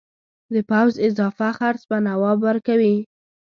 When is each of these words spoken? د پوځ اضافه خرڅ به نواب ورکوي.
د 0.53 0.55
پوځ 0.69 0.93
اضافه 1.07 1.49
خرڅ 1.57 1.81
به 1.89 1.97
نواب 2.07 2.37
ورکوي. 2.47 2.97